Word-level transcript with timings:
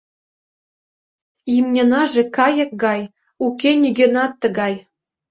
Имньынаже 1.55 2.23
кайык 2.37 2.71
гай, 2.83 3.01
уке 3.45 3.71
нигöнат 3.81 4.31
тыгай. 4.41 4.73